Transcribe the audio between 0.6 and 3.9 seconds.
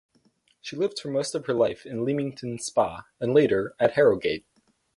She lived for most of her life in Leamington Spa and later